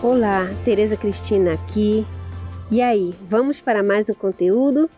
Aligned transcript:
Olá, 0.00 0.46
Tereza 0.64 0.96
Cristina 0.96 1.54
aqui. 1.54 2.06
E 2.70 2.80
aí, 2.80 3.12
vamos 3.20 3.60
para 3.60 3.82
mais 3.82 4.08
um 4.08 4.14
conteúdo? 4.14 4.88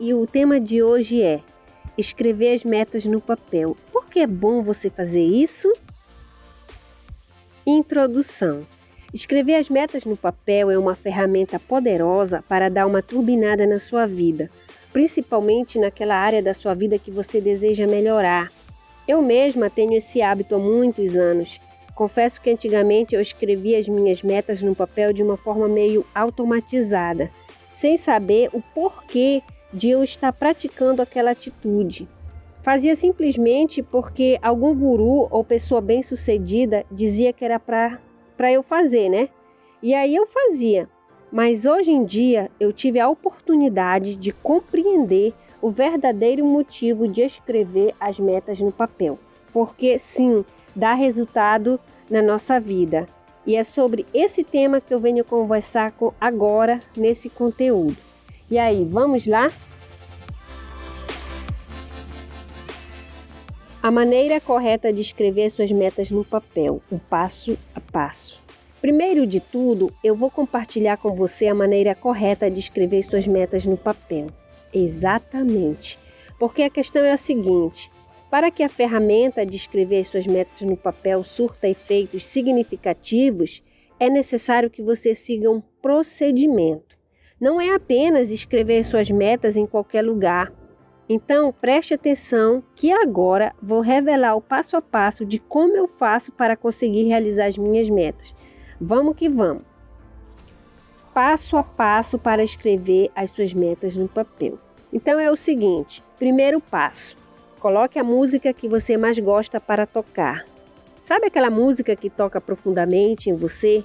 E 0.00 0.12
o 0.12 0.26
tema 0.26 0.58
de 0.58 0.82
hoje 0.82 1.22
é 1.22 1.40
escrever 1.96 2.52
as 2.52 2.64
metas 2.64 3.04
no 3.04 3.20
papel. 3.20 3.76
Por 3.92 4.06
que 4.06 4.18
é 4.18 4.26
bom 4.26 4.60
você 4.60 4.90
fazer 4.90 5.22
isso? 5.22 5.72
Introdução. 7.64 8.66
Escrever 9.14 9.54
as 9.54 9.68
metas 9.68 10.04
no 10.04 10.16
papel 10.16 10.68
é 10.68 10.76
uma 10.76 10.96
ferramenta 10.96 11.60
poderosa 11.60 12.42
para 12.48 12.68
dar 12.68 12.88
uma 12.88 13.00
turbinada 13.00 13.64
na 13.68 13.78
sua 13.78 14.04
vida, 14.04 14.50
principalmente 14.92 15.78
naquela 15.78 16.16
área 16.16 16.42
da 16.42 16.52
sua 16.52 16.74
vida 16.74 16.98
que 16.98 17.12
você 17.12 17.40
deseja 17.40 17.86
melhorar. 17.86 18.50
Eu 19.06 19.22
mesma 19.22 19.70
tenho 19.70 19.92
esse 19.92 20.20
hábito 20.20 20.56
há 20.56 20.58
muitos 20.58 21.14
anos 21.14 21.60
Confesso 21.94 22.40
que 22.40 22.50
antigamente 22.50 23.14
eu 23.14 23.20
escrevia 23.20 23.78
as 23.78 23.86
minhas 23.86 24.22
metas 24.22 24.62
no 24.62 24.74
papel 24.74 25.12
de 25.12 25.22
uma 25.22 25.36
forma 25.36 25.68
meio 25.68 26.04
automatizada, 26.14 27.30
sem 27.70 27.96
saber 27.96 28.50
o 28.52 28.60
porquê 28.60 29.42
de 29.72 29.90
eu 29.90 30.02
estar 30.02 30.32
praticando 30.32 31.00
aquela 31.00 31.30
atitude. 31.30 32.08
Fazia 32.62 32.96
simplesmente 32.96 33.82
porque 33.82 34.38
algum 34.40 34.74
guru 34.74 35.28
ou 35.30 35.44
pessoa 35.44 35.80
bem-sucedida 35.80 36.84
dizia 36.90 37.32
que 37.32 37.44
era 37.44 37.60
para 37.60 38.00
eu 38.50 38.62
fazer, 38.62 39.08
né? 39.08 39.28
E 39.82 39.94
aí 39.94 40.16
eu 40.16 40.26
fazia. 40.26 40.88
Mas 41.30 41.66
hoje 41.66 41.90
em 41.90 42.04
dia 42.04 42.50
eu 42.58 42.72
tive 42.72 42.98
a 42.98 43.08
oportunidade 43.08 44.16
de 44.16 44.32
compreender 44.32 45.34
o 45.60 45.70
verdadeiro 45.70 46.44
motivo 46.44 47.06
de 47.06 47.22
escrever 47.22 47.94
as 48.00 48.18
metas 48.18 48.60
no 48.60 48.72
papel. 48.72 49.18
Porque 49.54 49.96
sim, 49.98 50.44
dá 50.76 50.92
resultado 50.92 51.80
na 52.10 52.20
nossa 52.20 52.60
vida. 52.60 53.08
E 53.46 53.56
é 53.56 53.62
sobre 53.62 54.04
esse 54.12 54.42
tema 54.42 54.80
que 54.80 54.92
eu 54.92 54.98
venho 54.98 55.24
conversar 55.24 55.92
com 55.92 56.12
agora 56.20 56.82
nesse 56.96 57.30
conteúdo. 57.30 57.96
E 58.50 58.58
aí, 58.58 58.84
vamos 58.84 59.26
lá? 59.26 59.50
A 63.82 63.90
maneira 63.90 64.40
correta 64.40 64.92
de 64.92 65.02
escrever 65.02 65.50
suas 65.50 65.70
metas 65.70 66.10
no 66.10 66.24
papel, 66.24 66.82
o 66.90 66.98
passo 66.98 67.56
a 67.74 67.80
passo. 67.80 68.42
Primeiro 68.80 69.26
de 69.26 69.40
tudo, 69.40 69.92
eu 70.02 70.14
vou 70.14 70.30
compartilhar 70.30 70.96
com 70.96 71.14
você 71.14 71.46
a 71.46 71.54
maneira 71.54 71.94
correta 71.94 72.50
de 72.50 72.60
escrever 72.60 73.02
suas 73.02 73.26
metas 73.26 73.64
no 73.64 73.76
papel. 73.76 74.26
Exatamente. 74.72 75.98
Porque 76.38 76.62
a 76.62 76.70
questão 76.70 77.04
é 77.04 77.12
a 77.12 77.16
seguinte: 77.16 77.90
para 78.30 78.50
que 78.50 78.62
a 78.62 78.68
ferramenta 78.68 79.44
de 79.46 79.56
escrever 79.56 80.04
suas 80.04 80.26
metas 80.26 80.60
no 80.62 80.76
papel 80.76 81.22
surta 81.22 81.68
efeitos 81.68 82.24
significativos, 82.24 83.62
é 83.98 84.10
necessário 84.10 84.70
que 84.70 84.82
você 84.82 85.14
siga 85.14 85.50
um 85.50 85.62
procedimento. 85.80 86.98
Não 87.40 87.60
é 87.60 87.74
apenas 87.74 88.30
escrever 88.30 88.82
suas 88.84 89.10
metas 89.10 89.56
em 89.56 89.66
qualquer 89.66 90.02
lugar. 90.02 90.52
Então, 91.08 91.52
preste 91.52 91.94
atenção 91.94 92.62
que 92.74 92.90
agora 92.90 93.54
vou 93.62 93.80
revelar 93.80 94.34
o 94.34 94.40
passo 94.40 94.76
a 94.76 94.82
passo 94.82 95.24
de 95.24 95.38
como 95.38 95.76
eu 95.76 95.86
faço 95.86 96.32
para 96.32 96.56
conseguir 96.56 97.04
realizar 97.04 97.46
as 97.46 97.58
minhas 97.58 97.90
metas. 97.90 98.34
Vamos 98.80 99.14
que 99.14 99.28
vamos! 99.28 99.62
Passo 101.12 101.56
a 101.56 101.62
passo 101.62 102.18
para 102.18 102.42
escrever 102.42 103.10
as 103.14 103.30
suas 103.30 103.54
metas 103.54 103.96
no 103.96 104.08
papel. 104.08 104.58
Então 104.92 105.18
é 105.20 105.30
o 105.30 105.36
seguinte: 105.36 106.02
primeiro 106.18 106.60
passo, 106.60 107.16
Coloque 107.64 107.98
a 107.98 108.04
música 108.04 108.52
que 108.52 108.68
você 108.68 108.94
mais 108.98 109.18
gosta 109.18 109.58
para 109.58 109.86
tocar. 109.86 110.44
Sabe 111.00 111.28
aquela 111.28 111.48
música 111.48 111.96
que 111.96 112.10
toca 112.10 112.38
profundamente 112.38 113.30
em 113.30 113.34
você? 113.34 113.82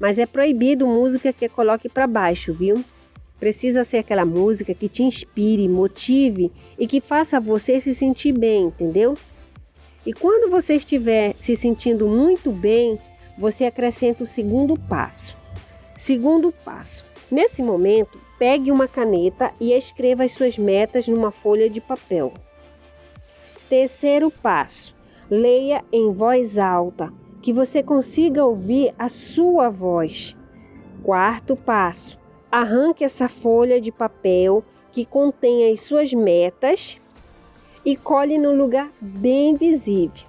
Mas 0.00 0.18
é 0.18 0.26
proibido 0.26 0.88
música 0.88 1.32
que 1.32 1.48
coloque 1.48 1.88
para 1.88 2.08
baixo, 2.08 2.52
viu? 2.52 2.84
Precisa 3.38 3.84
ser 3.84 3.98
aquela 3.98 4.24
música 4.24 4.74
que 4.74 4.88
te 4.88 5.04
inspire, 5.04 5.68
motive 5.68 6.50
e 6.76 6.84
que 6.88 7.00
faça 7.00 7.38
você 7.38 7.80
se 7.80 7.94
sentir 7.94 8.32
bem, 8.32 8.64
entendeu? 8.64 9.16
E 10.04 10.12
quando 10.12 10.50
você 10.50 10.74
estiver 10.74 11.36
se 11.38 11.54
sentindo 11.54 12.08
muito 12.08 12.50
bem, 12.50 12.98
você 13.38 13.66
acrescenta 13.66 14.24
o 14.24 14.26
segundo 14.26 14.76
passo. 14.76 15.36
Segundo 15.94 16.50
passo. 16.50 17.04
Nesse 17.30 17.62
momento, 17.62 18.20
pegue 18.36 18.72
uma 18.72 18.88
caneta 18.88 19.52
e 19.60 19.72
escreva 19.72 20.24
as 20.24 20.32
suas 20.32 20.58
metas 20.58 21.06
numa 21.06 21.30
folha 21.30 21.70
de 21.70 21.80
papel. 21.80 22.32
Terceiro 23.72 24.30
passo: 24.30 24.94
leia 25.30 25.82
em 25.90 26.12
voz 26.12 26.58
alta, 26.58 27.10
que 27.40 27.54
você 27.54 27.82
consiga 27.82 28.44
ouvir 28.44 28.94
a 28.98 29.08
sua 29.08 29.70
voz. 29.70 30.36
Quarto 31.02 31.56
passo: 31.56 32.18
arranque 32.50 33.02
essa 33.02 33.30
folha 33.30 33.80
de 33.80 33.90
papel 33.90 34.62
que 34.90 35.06
contém 35.06 35.72
as 35.72 35.80
suas 35.80 36.12
metas 36.12 37.00
e 37.82 37.96
cole 37.96 38.36
no 38.36 38.54
lugar 38.54 38.92
bem 39.00 39.54
visível. 39.56 40.26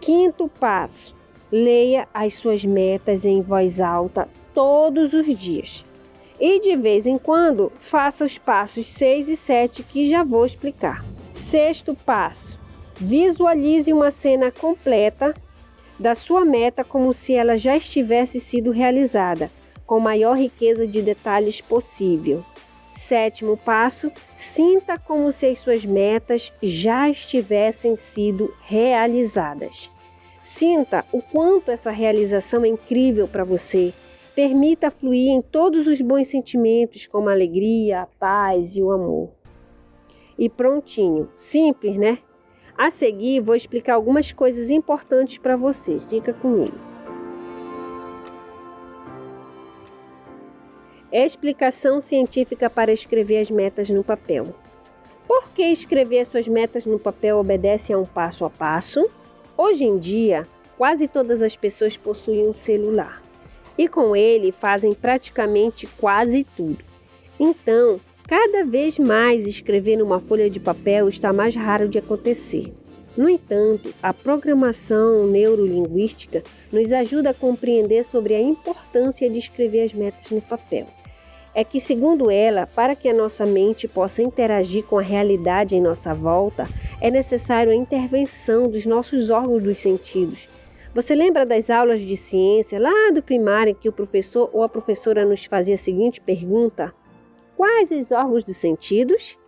Quinto 0.00 0.48
passo: 0.48 1.14
leia 1.52 2.08
as 2.14 2.36
suas 2.36 2.64
metas 2.64 3.26
em 3.26 3.42
voz 3.42 3.80
alta 3.80 4.30
todos 4.54 5.12
os 5.12 5.26
dias. 5.26 5.84
E 6.40 6.58
de 6.58 6.74
vez 6.74 7.04
em 7.04 7.18
quando, 7.18 7.70
faça 7.76 8.24
os 8.24 8.38
passos 8.38 8.86
6 8.86 9.28
e 9.28 9.36
7 9.36 9.82
que 9.82 10.08
já 10.08 10.24
vou 10.24 10.46
explicar. 10.46 11.04
Sexto 11.30 11.94
passo: 11.94 12.61
Visualize 13.04 13.92
uma 13.92 14.12
cena 14.12 14.52
completa 14.52 15.34
da 15.98 16.14
sua 16.14 16.44
meta 16.44 16.84
como 16.84 17.12
se 17.12 17.34
ela 17.34 17.56
já 17.56 17.76
estivesse 17.76 18.38
sido 18.38 18.70
realizada, 18.70 19.50
com 19.84 19.98
maior 19.98 20.36
riqueza 20.36 20.86
de 20.86 21.02
detalhes 21.02 21.60
possível. 21.60 22.44
Sétimo 22.92 23.56
passo: 23.56 24.12
sinta 24.36 24.96
como 25.00 25.32
se 25.32 25.46
as 25.46 25.58
suas 25.58 25.84
metas 25.84 26.52
já 26.62 27.10
estivessem 27.10 27.96
sido 27.96 28.54
realizadas. 28.62 29.90
Sinta 30.40 31.04
o 31.10 31.20
quanto 31.20 31.72
essa 31.72 31.90
realização 31.90 32.64
é 32.64 32.68
incrível 32.68 33.26
para 33.26 33.42
você. 33.42 33.92
Permita 34.32 34.92
fluir 34.92 35.28
em 35.30 35.42
todos 35.42 35.88
os 35.88 36.00
bons 36.00 36.28
sentimentos, 36.28 37.04
como 37.06 37.28
a 37.28 37.32
alegria, 37.32 38.02
a 38.02 38.06
paz 38.06 38.76
e 38.76 38.82
o 38.82 38.92
amor. 38.92 39.30
E 40.38 40.48
prontinho. 40.48 41.28
Simples, 41.34 41.96
né? 41.96 42.18
A 42.82 42.90
seguir, 42.90 43.40
vou 43.40 43.54
explicar 43.54 43.94
algumas 43.94 44.32
coisas 44.32 44.68
importantes 44.68 45.38
para 45.38 45.56
você. 45.56 46.00
Fica 46.10 46.34
comigo. 46.34 46.76
Explicação 51.12 52.00
científica 52.00 52.68
para 52.68 52.92
escrever 52.92 53.38
as 53.38 53.52
metas 53.52 53.88
no 53.88 54.02
papel. 54.02 54.52
Por 55.28 55.50
que 55.50 55.62
escrever 55.62 56.26
suas 56.26 56.48
metas 56.48 56.84
no 56.84 56.98
papel 56.98 57.38
obedece 57.38 57.92
a 57.92 57.98
um 57.98 58.04
passo 58.04 58.44
a 58.44 58.50
passo? 58.50 59.08
Hoje 59.56 59.84
em 59.84 59.96
dia, 59.96 60.48
quase 60.76 61.06
todas 61.06 61.40
as 61.40 61.56
pessoas 61.56 61.96
possuem 61.96 62.48
um 62.48 62.52
celular 62.52 63.22
e 63.78 63.86
com 63.86 64.16
ele 64.16 64.50
fazem 64.50 64.92
praticamente 64.92 65.86
quase 65.86 66.42
tudo. 66.56 66.84
Então, 67.38 68.00
Cada 68.32 68.64
vez 68.64 68.98
mais 68.98 69.46
escrever 69.46 69.98
numa 69.98 70.18
folha 70.18 70.48
de 70.48 70.58
papel 70.58 71.06
está 71.06 71.34
mais 71.34 71.54
raro 71.54 71.86
de 71.86 71.98
acontecer. 71.98 72.72
No 73.14 73.28
entanto, 73.28 73.92
a 74.02 74.14
programação 74.14 75.26
neurolinguística 75.26 76.42
nos 76.72 76.94
ajuda 76.94 77.28
a 77.28 77.34
compreender 77.34 78.02
sobre 78.02 78.34
a 78.34 78.40
importância 78.40 79.28
de 79.28 79.38
escrever 79.38 79.82
as 79.82 79.92
metas 79.92 80.30
no 80.30 80.40
papel. 80.40 80.86
É 81.54 81.62
que, 81.62 81.78
segundo 81.78 82.30
ela, 82.30 82.66
para 82.66 82.96
que 82.96 83.06
a 83.06 83.12
nossa 83.12 83.44
mente 83.44 83.86
possa 83.86 84.22
interagir 84.22 84.84
com 84.84 84.98
a 84.98 85.02
realidade 85.02 85.76
em 85.76 85.82
nossa 85.82 86.14
volta, 86.14 86.66
é 87.02 87.10
necessário 87.10 87.70
a 87.70 87.74
intervenção 87.76 88.66
dos 88.66 88.86
nossos 88.86 89.28
órgãos 89.28 89.62
dos 89.62 89.76
sentidos. 89.76 90.48
Você 90.94 91.14
lembra 91.14 91.44
das 91.44 91.68
aulas 91.68 92.00
de 92.00 92.16
ciência 92.16 92.80
lá 92.80 93.10
do 93.12 93.22
primário 93.22 93.74
que 93.74 93.90
o 93.90 93.92
professor 93.92 94.48
ou 94.54 94.62
a 94.62 94.70
professora 94.70 95.26
nos 95.26 95.44
fazia 95.44 95.74
a 95.74 95.76
seguinte 95.76 96.18
pergunta? 96.18 96.94
Quais 97.62 97.92
os 97.92 98.10
órgãos 98.10 98.42
dos 98.42 98.56
sentidos? 98.56 99.38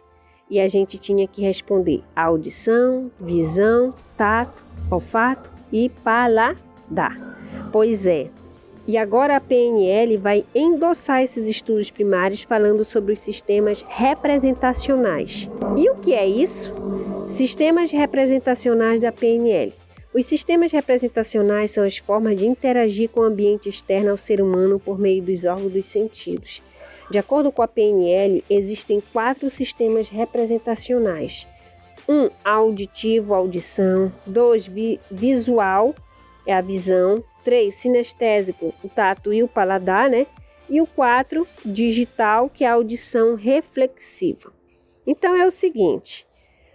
E 0.49 0.61
a 0.61 0.69
gente 0.69 0.99
tinha 0.99 1.27
que 1.27 1.43
responder 1.43 2.01
audição, 2.15 3.11
visão, 3.19 3.93
tato, 4.17 4.63
olfato 4.89 5.51
e 5.73 5.89
paladar. 5.89 7.37
Pois 7.73 8.07
é. 8.07 8.31
E 8.87 8.97
agora 8.97 9.35
a 9.35 9.41
PNL 9.41 10.17
vai 10.19 10.45
endossar 10.55 11.25
esses 11.25 11.49
estudos 11.49 11.91
primários 11.91 12.43
falando 12.43 12.85
sobre 12.85 13.15
os 13.15 13.19
sistemas 13.19 13.85
representacionais. 13.89 15.51
E 15.77 15.91
o 15.91 15.97
que 15.97 16.15
é 16.15 16.25
isso? 16.25 16.73
Sistemas 17.27 17.91
representacionais 17.91 19.01
da 19.01 19.11
PNL. 19.11 19.73
Os 20.15 20.25
sistemas 20.25 20.71
representacionais 20.71 21.73
são 21.73 21.83
as 21.83 21.99
formas 21.99 22.37
de 22.37 22.47
interagir 22.47 23.11
com 23.11 23.23
o 23.23 23.25
ambiente 23.25 23.69
externo 23.69 24.13
ao 24.13 24.17
ser 24.17 24.41
humano 24.41 24.79
por 24.79 25.01
meio 25.01 25.21
dos 25.21 25.45
órgãos 25.45 25.73
dos 25.73 25.89
sentidos. 25.89 26.63
De 27.11 27.19
acordo 27.19 27.53
com 27.53 27.63
a 27.63 27.69
PNL, 27.69 28.43
existem 28.49 29.03
quatro 29.13 29.51
sistemas 29.51 30.09
representacionais. 30.09 31.47
Um, 32.09 32.31
auditivo, 32.45 33.35
audição. 33.35 34.13
Dois, 34.27 34.67
vi 34.67 35.01
visual, 35.11 35.95
é 36.47 36.55
a 36.55 36.61
visão. 36.61 37.23
3, 37.45 37.75
sinestésico, 37.75 38.75
o 38.83 38.89
tato 38.89 39.33
e 39.33 39.43
o 39.43 39.49
paladar, 39.49 40.09
né? 40.09 40.27
E 40.69 40.81
o 40.81 40.87
4, 40.87 41.47
digital, 41.65 42.49
que 42.49 42.65
é 42.65 42.69
a 42.69 42.73
audição 42.73 43.35
reflexiva. 43.35 44.51
Então 45.07 45.35
é 45.35 45.47
o 45.47 45.51
seguinte: 45.51 46.27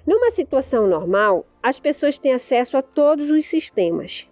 numa 0.06 0.30
situação 0.30 0.88
normal, 0.88 1.46
as 1.62 1.80
pessoas 1.80 2.20
têm 2.20 2.34
acesso 2.34 2.78
a 2.78 2.82
todos 2.82 3.30
os 3.32 3.48
sistemas. 3.48 4.30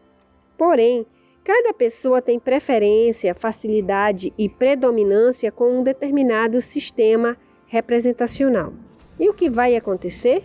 Porém, 0.57 1.05
cada 1.47 1.73
pessoa 1.73 2.21
tem 2.21 2.37
preferência, 2.37 3.33
facilidade 3.33 4.33
e 4.37 4.49
predominância 4.49 5.49
com 5.49 5.79
um 5.79 5.81
determinado 5.81 6.59
sistema 6.59 7.37
representacional. 7.67 8.73
E 9.17 9.29
o 9.29 9.33
que 9.33 9.49
vai 9.49 9.73
acontecer? 9.77 10.43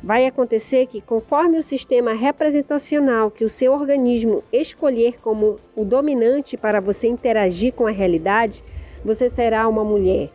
Vai 0.00 0.24
acontecer 0.24 0.86
que, 0.86 1.00
conforme 1.00 1.58
o 1.58 1.64
sistema 1.64 2.12
representacional 2.12 3.28
que 3.28 3.44
o 3.44 3.48
seu 3.48 3.72
organismo 3.72 4.44
escolher 4.52 5.18
como 5.20 5.56
o 5.74 5.84
dominante 5.84 6.56
para 6.56 6.80
você 6.80 7.08
interagir 7.08 7.72
com 7.72 7.88
a 7.88 7.90
realidade, 7.90 8.62
você 9.04 9.28
será 9.28 9.66
uma 9.66 9.82
mulher 9.82 10.30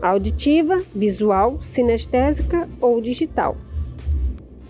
auditiva, 0.00 0.80
visual, 0.94 1.60
sinestésica 1.60 2.68
ou 2.80 3.00
digital. 3.00 3.56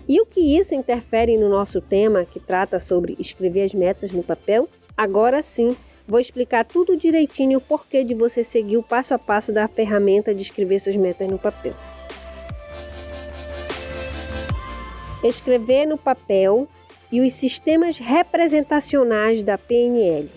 E 0.07 0.19
o 0.19 0.25
que 0.25 0.57
isso 0.57 0.73
interfere 0.73 1.37
no 1.37 1.49
nosso 1.49 1.79
tema 1.81 2.25
que 2.25 2.39
trata 2.39 2.79
sobre 2.79 3.15
escrever 3.19 3.61
as 3.61 3.75
metas 3.75 4.11
no 4.11 4.23
papel? 4.23 4.67
Agora 4.97 5.43
sim, 5.43 5.77
vou 6.07 6.19
explicar 6.19 6.65
tudo 6.65 6.97
direitinho 6.97 7.59
o 7.59 7.61
porquê 7.61 8.03
de 8.03 8.15
você 8.15 8.43
seguir 8.43 8.77
o 8.77 8.83
passo 8.83 9.13
a 9.13 9.19
passo 9.19 9.53
da 9.53 9.67
ferramenta 9.67 10.33
de 10.33 10.41
escrever 10.41 10.79
suas 10.79 10.95
metas 10.95 11.27
no 11.27 11.37
papel. 11.37 11.75
Escrever 15.23 15.85
no 15.85 15.99
papel 15.99 16.67
e 17.11 17.21
os 17.21 17.31
sistemas 17.33 17.99
representacionais 17.99 19.43
da 19.43 19.55
PNL. 19.55 20.31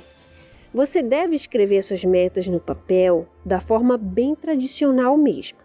Você 0.74 1.02
deve 1.02 1.34
escrever 1.34 1.80
suas 1.82 2.04
metas 2.04 2.46
no 2.46 2.60
papel 2.60 3.26
da 3.42 3.60
forma 3.60 3.96
bem 3.96 4.34
tradicional 4.34 5.16
mesmo, 5.16 5.58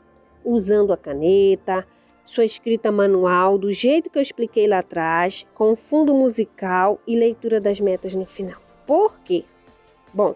usando 0.44 0.94
a 0.94 0.98
caneta, 0.98 1.86
sua 2.24 2.46
escrita 2.46 2.94
manual, 2.94 3.58
do 3.58 3.74
jeito 3.74 4.10
que 4.10 4.18
eu 4.18 4.22
expliquei 4.22 4.68
lá 4.68 4.80
atrás, 4.80 5.46
com 5.54 5.76
fundo 5.76 6.14
musical 6.14 6.98
e 7.06 7.16
leitura 7.16 7.60
das 7.60 7.80
metas 7.82 8.16
no 8.16 8.26
final. 8.26 8.65
Por 8.86 9.20
quê? 9.20 9.44
Bom, 10.14 10.36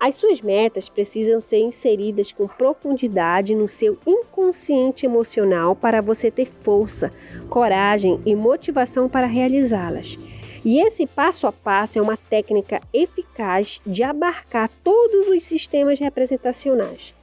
as 0.00 0.14
suas 0.14 0.40
metas 0.40 0.88
precisam 0.88 1.38
ser 1.38 1.58
inseridas 1.58 2.32
com 2.32 2.48
profundidade 2.48 3.54
no 3.54 3.68
seu 3.68 3.98
inconsciente 4.06 5.04
emocional 5.04 5.76
para 5.76 6.00
você 6.00 6.30
ter 6.30 6.46
força, 6.46 7.12
coragem 7.50 8.18
e 8.24 8.34
motivação 8.34 9.10
para 9.10 9.26
realizá-las. 9.26 10.18
E 10.64 10.80
esse 10.80 11.06
passo 11.06 11.46
a 11.46 11.52
passo 11.52 11.98
é 11.98 12.02
uma 12.02 12.16
técnica 12.16 12.80
eficaz 12.94 13.80
de 13.86 14.02
abarcar 14.02 14.70
todos 14.82 15.28
os 15.28 15.44
sistemas 15.44 15.98
representacionais. 15.98 17.14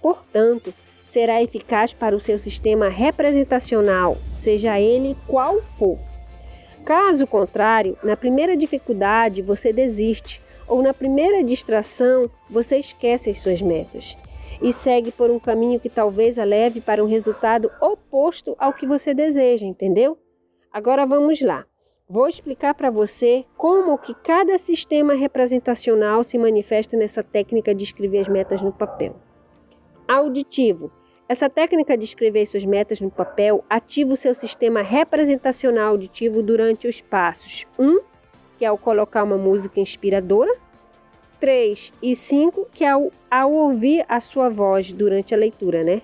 Portanto, 0.00 0.72
será 1.02 1.42
eficaz 1.42 1.92
para 1.92 2.14
o 2.14 2.20
seu 2.20 2.38
sistema 2.38 2.88
representacional, 2.88 4.16
seja 4.32 4.80
ele 4.80 5.16
qual 5.26 5.60
for. 5.60 5.98
Caso 6.84 7.26
contrário, 7.26 7.96
na 8.02 8.16
primeira 8.16 8.56
dificuldade 8.56 9.40
você 9.40 9.72
desiste 9.72 10.42
ou 10.66 10.82
na 10.82 10.92
primeira 10.92 11.42
distração 11.42 12.28
você 12.50 12.78
esquece 12.78 13.30
as 13.30 13.38
suas 13.38 13.62
metas 13.62 14.16
e 14.60 14.72
segue 14.72 15.12
por 15.12 15.30
um 15.30 15.38
caminho 15.38 15.78
que 15.78 15.88
talvez 15.88 16.38
a 16.38 16.44
leve 16.44 16.80
para 16.80 17.02
um 17.02 17.06
resultado 17.06 17.70
oposto 17.80 18.56
ao 18.58 18.72
que 18.72 18.86
você 18.86 19.14
deseja, 19.14 19.66
entendeu? 19.66 20.18
Agora 20.72 21.06
vamos 21.06 21.40
lá. 21.40 21.66
Vou 22.08 22.28
explicar 22.28 22.74
para 22.74 22.90
você 22.90 23.44
como 23.56 23.96
que 23.96 24.14
cada 24.14 24.58
sistema 24.58 25.14
representacional 25.14 26.22
se 26.22 26.36
manifesta 26.36 26.96
nessa 26.96 27.22
técnica 27.22 27.74
de 27.74 27.84
escrever 27.84 28.20
as 28.20 28.28
metas 28.28 28.60
no 28.60 28.72
papel. 28.72 29.16
Auditivo. 30.06 30.92
Essa 31.28 31.48
técnica 31.48 31.96
de 31.96 32.04
escrever 32.04 32.46
suas 32.46 32.64
metas 32.64 33.00
no 33.00 33.10
papel 33.10 33.64
ativa 33.70 34.12
o 34.12 34.16
seu 34.16 34.34
sistema 34.34 34.82
representacional 34.82 35.90
auditivo 35.90 36.42
durante 36.42 36.86
os 36.86 37.00
passos 37.00 37.66
1, 37.78 37.88
um, 37.88 38.00
que 38.58 38.64
é 38.64 38.68
ao 38.68 38.76
colocar 38.76 39.22
uma 39.22 39.38
música 39.38 39.80
inspiradora, 39.80 40.52
3 41.40 41.92
e 42.02 42.14
5, 42.14 42.68
que 42.72 42.84
é 42.84 42.90
ao, 42.90 43.10
ao 43.30 43.52
ouvir 43.52 44.04
a 44.08 44.20
sua 44.20 44.48
voz 44.48 44.92
durante 44.92 45.34
a 45.34 45.38
leitura, 45.38 45.82
né? 45.82 46.02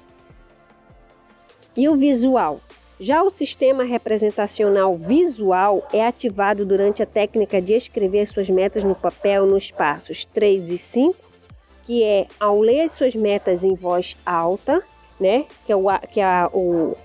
E 1.77 1.89
o 1.89 1.97
visual. 1.97 2.61
Já 2.99 3.23
o 3.23 3.31
sistema 3.31 3.85
representacional 3.85 4.97
visual 4.97 5.87
é 5.93 6.05
ativado 6.05 6.67
durante 6.67 7.01
a 7.03 7.07
técnica 7.07 7.63
de 7.63 7.75
escrever 7.75 8.27
suas 8.27 8.51
metas 8.51 8.83
no 8.83 8.97
papel 8.97 9.47
nos 9.47 9.71
passos 9.71 10.25
3 10.25 10.71
e 10.73 10.79
5, 10.79 11.17
que 11.85 12.03
é 12.03 12.27
ao 12.41 12.61
ler 12.61 12.81
as 12.81 12.93
suas 12.93 13.15
metas 13.15 13.63
em 13.63 13.75
voz 13.77 14.17
alta, 14.27 14.83
né? 15.21 15.47
Que 15.67 15.73
é, 15.73 15.77
o, 15.77 15.87
que 16.11 16.21
é 16.21 16.25
a, 16.25 16.51
o, 16.53 16.97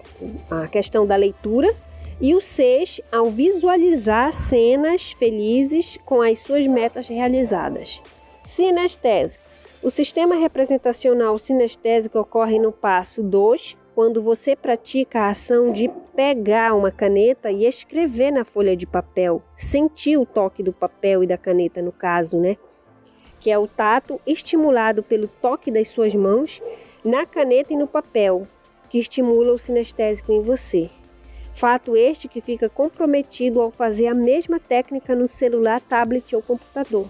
a 0.49 0.67
questão 0.67 1.05
da 1.05 1.15
leitura 1.15 1.73
e 2.21 2.33
o 2.33 2.41
6 2.41 3.01
ao 3.11 3.29
visualizar 3.29 4.31
cenas 4.31 5.11
felizes 5.11 5.97
com 6.05 6.21
as 6.21 6.39
suas 6.39 6.65
metas 6.67 7.07
realizadas. 7.07 8.01
Sinestésico. 8.41 9.43
O 9.81 9.89
sistema 9.89 10.35
representacional 10.35 11.37
sinestésico 11.37 12.17
ocorre 12.17 12.57
no 12.57 12.71
passo 12.71 13.21
2, 13.21 13.77
quando 13.93 14.21
você 14.21 14.55
pratica 14.55 15.21
a 15.21 15.29
ação 15.29 15.71
de 15.71 15.89
pegar 16.15 16.73
uma 16.73 16.89
caneta 16.89 17.51
e 17.51 17.65
escrever 17.65 18.31
na 18.31 18.45
folha 18.45 18.77
de 18.77 18.87
papel, 18.87 19.41
sentir 19.55 20.17
o 20.17 20.25
toque 20.25 20.63
do 20.63 20.71
papel 20.71 21.23
e 21.23 21.27
da 21.27 21.37
caneta 21.37 21.81
no 21.81 21.91
caso, 21.91 22.39
né? 22.39 22.55
Que 23.39 23.51
é 23.51 23.57
o 23.57 23.67
tato 23.67 24.21
estimulado 24.25 25.03
pelo 25.03 25.27
toque 25.27 25.69
das 25.69 25.89
suas 25.89 26.15
mãos 26.15 26.61
na 27.03 27.25
caneta 27.25 27.73
e 27.73 27.77
no 27.77 27.87
papel, 27.87 28.47
que 28.89 28.97
estimula 28.97 29.53
o 29.53 29.57
sinestésico 29.57 30.31
em 30.31 30.41
você. 30.41 30.89
Fato 31.51 31.95
este 31.95 32.27
que 32.27 32.41
fica 32.41 32.67
comprometido 32.67 33.61
ao 33.61 33.69
fazer 33.69 34.07
a 34.07 34.13
mesma 34.13 34.59
técnica 34.59 35.15
no 35.15 35.27
celular, 35.27 35.79
tablet 35.81 36.35
ou 36.35 36.41
computador. 36.41 37.07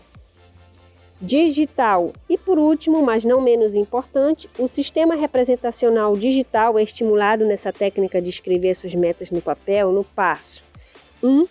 Digital. 1.22 2.12
E 2.28 2.38
por 2.38 2.60
último, 2.60 3.01
mas 3.01 3.24
não 3.24 3.40
menos 3.40 3.75
importante, 3.75 4.50
o 4.60 4.68
sistema 4.68 5.16
representacional 5.16 6.18
digital 6.18 6.78
é 6.78 6.83
estimulado 6.83 7.45
nessa 7.45 7.71
técnica 7.71 8.21
de 8.21 8.30
escrever 8.30 8.76
suas 8.76 8.94
metas 8.94 9.31
no 9.31 9.42
papel 9.42 9.94
no 9.94 10.04
passo 10.04 10.62
1. 11.21 11.30
Um, 11.30 11.47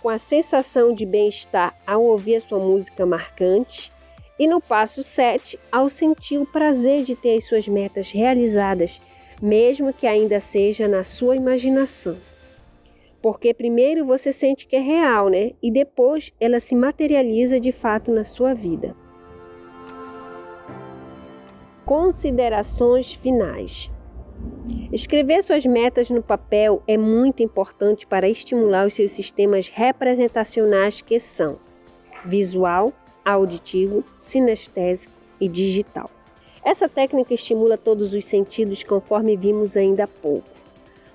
com 0.00 0.08
a 0.08 0.18
sensação 0.18 0.94
de 0.94 1.04
bem-estar 1.04 1.74
ao 1.84 2.04
ouvir 2.04 2.36
a 2.36 2.40
sua 2.40 2.60
música 2.60 3.04
marcante. 3.04 3.92
E 4.38 4.46
no 4.46 4.60
passo 4.60 5.02
7, 5.02 5.58
ao 5.72 5.88
sentir 5.88 6.38
o 6.38 6.46
prazer 6.46 7.02
de 7.02 7.14
ter 7.14 7.36
as 7.36 7.44
suas 7.44 7.66
metas 7.66 8.10
realizadas, 8.10 9.00
mesmo 9.40 9.92
que 9.92 10.06
ainda 10.06 10.40
seja 10.40 10.86
na 10.86 11.02
sua 11.02 11.36
imaginação. 11.36 12.16
Porque 13.22 13.54
primeiro 13.54 14.04
você 14.04 14.30
sente 14.30 14.66
que 14.66 14.76
é 14.76 14.80
real, 14.80 15.28
né? 15.28 15.52
E 15.62 15.70
depois 15.70 16.32
ela 16.38 16.60
se 16.60 16.76
materializa 16.76 17.58
de 17.58 17.72
fato 17.72 18.12
na 18.12 18.24
sua 18.24 18.54
vida. 18.54 18.94
Considerações 21.84 23.12
finais. 23.14 23.90
Escrever 24.92 25.42
suas 25.42 25.64
metas 25.64 26.10
no 26.10 26.22
papel 26.22 26.82
é 26.86 26.96
muito 26.96 27.42
importante 27.42 28.06
para 28.06 28.28
estimular 28.28 28.86
os 28.86 28.94
seus 28.94 29.12
sistemas 29.12 29.68
representacionais 29.68 31.00
que 31.00 31.18
são 31.18 31.58
visual, 32.24 32.92
auditivo, 33.26 34.04
sinestésico 34.16 35.12
e 35.40 35.48
digital. 35.48 36.08
Essa 36.64 36.88
técnica 36.88 37.34
estimula 37.34 37.76
todos 37.76 38.14
os 38.14 38.24
sentidos 38.24 38.82
conforme 38.82 39.36
vimos 39.36 39.76
ainda 39.76 40.04
há 40.04 40.08
pouco. 40.08 40.48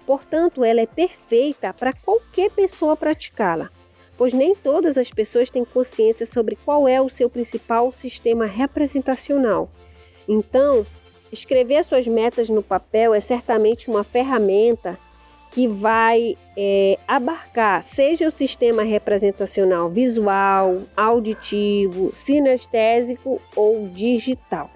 Portanto, 0.05 0.63
ela 0.63 0.81
é 0.81 0.85
perfeita 0.85 1.73
para 1.73 1.93
qualquer 1.93 2.51
pessoa 2.51 2.97
praticá-la, 2.97 3.69
pois 4.17 4.33
nem 4.33 4.53
todas 4.53 4.97
as 4.97 5.09
pessoas 5.09 5.49
têm 5.49 5.63
consciência 5.63 6.25
sobre 6.25 6.57
qual 6.57 6.87
é 6.87 7.01
o 7.01 7.09
seu 7.09 7.29
principal 7.29 7.91
sistema 7.91 8.45
representacional. 8.45 9.69
Então, 10.27 10.85
escrever 11.31 11.83
suas 11.83 12.07
metas 12.07 12.49
no 12.49 12.61
papel 12.61 13.13
é 13.13 13.19
certamente 13.19 13.89
uma 13.89 14.03
ferramenta 14.03 14.99
que 15.51 15.67
vai 15.67 16.38
é, 16.58 16.98
abarcar 17.08 17.84
seja 17.84 18.27
o 18.27 18.31
sistema 18.31 18.84
representacional 18.84 19.89
visual, 19.89 20.81
auditivo, 20.96 22.12
sinestésico 22.15 23.41
ou 23.55 23.88
digital 23.89 24.70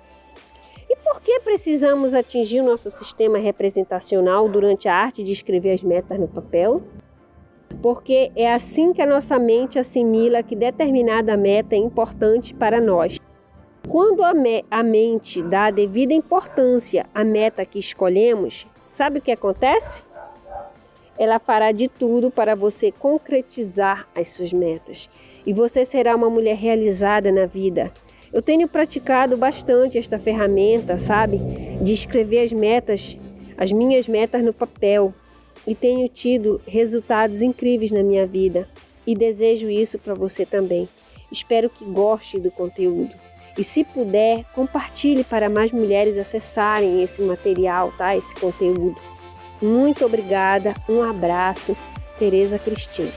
por 1.05 1.21
que 1.21 1.39
precisamos 1.39 2.15
atingir 2.15 2.61
o 2.61 2.65
nosso 2.65 2.89
sistema 2.89 3.37
representacional 3.37 4.49
durante 4.49 4.89
a 4.89 4.95
arte 4.95 5.23
de 5.23 5.31
escrever 5.31 5.73
as 5.73 5.83
metas 5.83 6.19
no 6.19 6.27
papel? 6.27 6.81
Porque 7.79 8.31
é 8.35 8.51
assim 8.51 8.91
que 8.91 9.03
a 9.03 9.05
nossa 9.05 9.37
mente 9.37 9.77
assimila 9.77 10.41
que 10.41 10.55
determinada 10.55 11.37
meta 11.37 11.75
é 11.75 11.77
importante 11.77 12.55
para 12.55 12.81
nós. 12.81 13.19
Quando 13.87 14.23
a, 14.23 14.33
me 14.33 14.65
a 14.71 14.81
mente 14.81 15.43
dá 15.43 15.65
a 15.65 15.71
devida 15.71 16.11
importância 16.11 17.05
à 17.13 17.23
meta 17.23 17.65
que 17.65 17.77
escolhemos, 17.77 18.65
sabe 18.87 19.19
o 19.19 19.21
que 19.21 19.31
acontece? 19.31 20.03
Ela 21.17 21.39
fará 21.39 21.71
de 21.71 21.87
tudo 21.87 22.29
para 22.29 22.55
você 22.55 22.91
concretizar 22.91 24.07
as 24.15 24.29
suas 24.29 24.51
metas 24.51 25.09
e 25.45 25.53
você 25.53 25.85
será 25.85 26.15
uma 26.15 26.29
mulher 26.29 26.55
realizada 26.55 27.31
na 27.31 27.45
vida. 27.45 27.91
Eu 28.33 28.41
tenho 28.41 28.67
praticado 28.67 29.37
bastante 29.37 29.97
esta 29.97 30.19
ferramenta, 30.19 30.97
sabe? 30.97 31.39
De 31.81 31.93
escrever 31.93 32.43
as 32.43 32.51
metas, 32.51 33.17
as 33.57 33.71
minhas 33.71 34.07
metas 34.07 34.41
no 34.43 34.53
papel 34.53 35.13
e 35.65 35.73
tenho 35.73 36.07
tido 36.09 36.61
resultados 36.67 37.41
incríveis 37.41 37.91
na 37.91 38.03
minha 38.03 38.27
vida 38.27 38.67
e 39.07 39.15
desejo 39.15 39.69
isso 39.69 39.97
para 39.97 40.13
você 40.13 40.45
também. 40.45 40.89
Espero 41.31 41.69
que 41.69 41.85
goste 41.85 42.39
do 42.39 42.51
conteúdo. 42.51 43.15
E 43.57 43.63
se 43.63 43.85
puder, 43.85 44.43
compartilhe 44.53 45.23
para 45.23 45.49
mais 45.49 45.71
mulheres 45.71 46.17
acessarem 46.17 47.01
esse 47.01 47.21
material, 47.21 47.93
tá? 47.97 48.15
Esse 48.15 48.35
conteúdo. 48.35 48.95
Muito 49.61 50.05
obrigada, 50.05 50.73
um 50.87 51.01
abraço, 51.01 51.75
Tereza 52.17 52.59
Cristina. 52.59 53.11